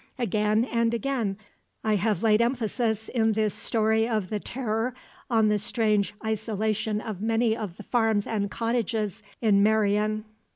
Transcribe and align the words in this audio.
Again 0.17 0.65
and 0.65 0.95
again 0.95 1.37
I 1.83 1.93
have 1.95 2.23
laid 2.23 2.41
emphasis 2.41 3.07
in 3.07 3.33
this 3.33 3.53
story 3.53 4.07
of 4.07 4.31
the 4.31 4.39
terror 4.39 4.95
on 5.29 5.47
the 5.49 5.59
strange 5.59 6.15
isolation 6.25 6.99
of 6.99 7.21
many 7.21 7.55
of 7.55 7.77
the 7.77 7.83
farms 7.83 8.25
and 8.25 8.49
cottages 8.49 9.21
in 9.41 9.61
Meirion. 9.61 10.23